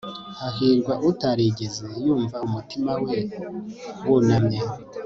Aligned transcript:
hahirwa 0.39 0.93
utarigeze 1.09 1.85
yumva 2.05 2.37
umutima 2.47 2.91
we 3.05 3.17
wunamye 4.07 4.61